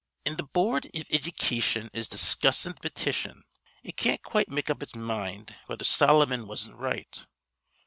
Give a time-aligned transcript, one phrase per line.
[0.25, 3.43] "An th' boord iv iddycation is discussin' th' petition.
[3.83, 7.23] It can't quite make up its mind whether Solomon wasn't right.